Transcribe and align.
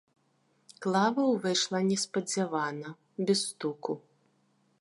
Клава 0.85 1.23
ўвайшла 1.33 1.79
неспадзявана, 1.91 2.89
без 3.25 3.39
стуку. 3.51 3.93